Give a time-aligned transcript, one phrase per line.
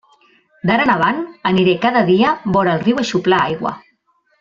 [0.69, 1.21] D'ara en avant
[1.51, 3.77] aniré cada dia vora el riu a xuplar aigua.